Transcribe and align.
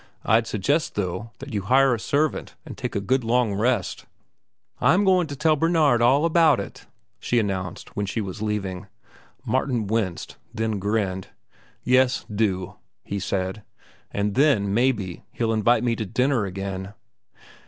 I'd 0.23 0.47
suggest, 0.47 0.95
though, 0.95 1.29
that 1.37 1.53
you 1.53 1.61
hire 1.61 1.93
a 1.93 1.99
servant 1.99 2.55
and 2.65 2.75
take 2.75 2.95
a 2.95 2.99
good 2.99 3.23
long 3.23 3.53
rest." 3.53 4.07
"I'm 4.79 5.05
goin' 5.05 5.27
to 5.27 5.35
tell 5.35 5.55
Bernard 5.55 6.01
all 6.01 6.25
about 6.25 6.59
it," 6.59 6.87
she 7.19 7.37
announced, 7.37 7.95
when 7.95 8.07
she 8.07 8.19
was 8.19 8.41
leaving. 8.41 8.87
Martin 9.45 9.85
winced, 9.85 10.37
then 10.51 10.79
grinned. 10.79 11.27
"Yes, 11.83 12.25
do," 12.33 12.77
he 13.03 13.19
said. 13.19 13.61
"And 14.09 14.33
then, 14.33 14.73
maybe, 14.73 15.21
he'll 15.33 15.53
invite 15.53 15.83
me 15.83 15.95
to 15.97 16.05
dinner 16.07 16.45
again." 16.45 16.95